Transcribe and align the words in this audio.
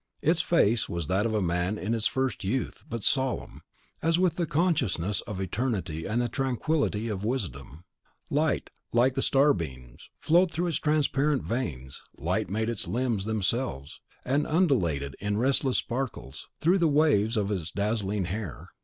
Its 0.23 0.41
face 0.41 0.89
was 0.89 1.05
that 1.05 1.27
of 1.27 1.33
a 1.35 1.43
man 1.43 1.77
in 1.77 1.93
its 1.93 2.07
first 2.07 2.43
youth, 2.43 2.83
but 2.89 3.03
solemn, 3.03 3.61
as 4.01 4.17
with 4.17 4.35
the 4.35 4.47
consciousness 4.47 5.21
of 5.27 5.39
eternity 5.39 6.07
and 6.07 6.19
the 6.19 6.27
tranquillity 6.27 7.07
of 7.07 7.23
wisdom; 7.23 7.83
light, 8.31 8.71
like 8.91 9.13
starbeams, 9.17 10.09
flowed 10.19 10.49
through 10.49 10.65
its 10.65 10.77
transparent 10.79 11.43
veins; 11.43 12.01
light 12.17 12.49
made 12.49 12.67
its 12.67 12.87
limbs 12.87 13.25
themselves, 13.25 14.01
and 14.25 14.47
undulated, 14.47 15.15
in 15.19 15.37
restless 15.37 15.77
sparkles, 15.77 16.47
through 16.61 16.79
the 16.79 16.87
waves 16.87 17.37
of 17.37 17.51
its 17.51 17.69
dazzling 17.69 18.25
hair. 18.25 18.69